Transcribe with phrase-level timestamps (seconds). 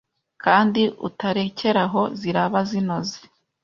[0.43, 3.19] kandi utarekeraho ziraba zinoze